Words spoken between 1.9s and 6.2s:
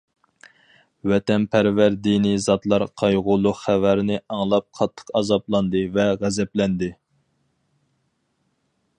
دىنىي زاتلار قايغۇلۇق خەۋەرنى ئاڭلاپ قاتتىق ئازابلاندى ۋە